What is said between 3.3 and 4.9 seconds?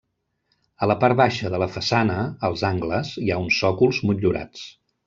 ha uns sòcols motllurats.